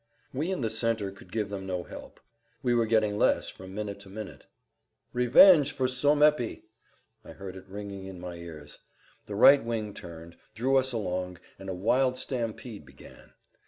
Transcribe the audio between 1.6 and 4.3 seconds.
no help. We were getting less from minute to